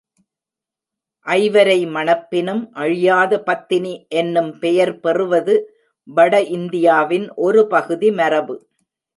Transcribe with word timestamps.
ஐவரை 1.27 1.85
மணப்பினும் 1.87 2.63
அழியாத 2.73 3.39
பத்தினி 3.39 3.93
என்னும் 4.13 4.51
பெயர் 4.59 4.93
பெறுவது 4.99 5.55
வட 6.07 6.41
இந்தியாவின் 6.49 7.27
ஒரு 7.39 7.67
பகுதி 7.67 8.11
மரபு. 8.11 8.57